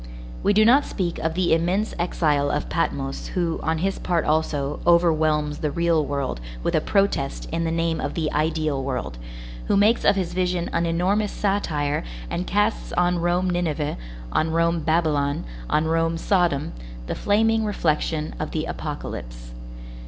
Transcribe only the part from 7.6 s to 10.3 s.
the name of the ideal world, who makes of